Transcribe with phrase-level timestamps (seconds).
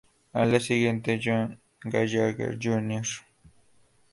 [0.33, 3.05] Al día siguiente, John Gallagher Jr.